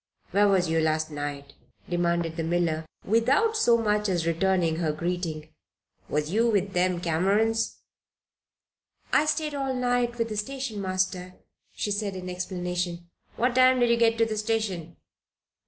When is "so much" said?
3.55-4.09